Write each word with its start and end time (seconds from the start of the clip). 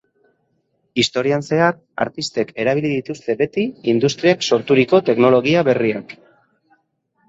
Historian 1.03 1.45
zehar, 1.49 1.77
artistek 2.07 2.51
erabili 2.65 2.93
dituzte 2.95 3.37
beti 3.45 3.69
industriak 3.97 4.45
sorturiko 4.51 5.05
teknologia 5.13 5.69
berriak. 5.73 6.23